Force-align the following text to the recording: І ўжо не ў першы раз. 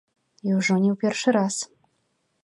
І 0.47 0.53
ўжо 0.59 0.77
не 0.83 0.87
ў 0.91 0.95
першы 1.03 1.29
раз. 1.37 1.55